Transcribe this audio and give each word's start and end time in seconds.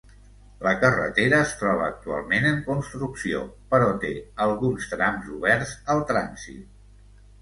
La 0.67 0.71
carretera 0.83 1.41
es 1.47 1.51
troba 1.59 1.83
actualment 1.89 2.47
en 2.53 2.57
construcció, 2.69 3.43
però 3.75 3.91
té 4.07 4.11
alguns 4.49 4.89
trams 4.95 5.33
oberts 5.41 5.77
al 5.97 6.03
trànsit. 6.15 7.13